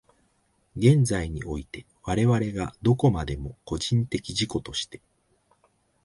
[0.75, 4.99] 現在において、我々がどこまでも個人的自己として、